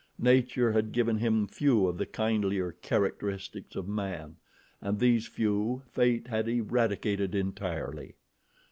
[0.23, 4.35] Nature had given him few of the kindlier characteristics of man,
[4.81, 8.15] and these few Fate had eradicated entirely.